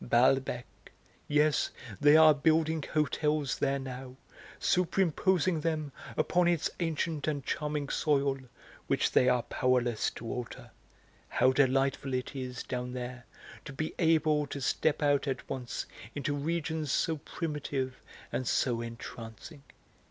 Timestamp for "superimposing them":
4.57-5.91